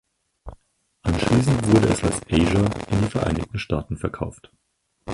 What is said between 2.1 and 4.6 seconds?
"Asia" in die Vereinigten Staaten verkauft.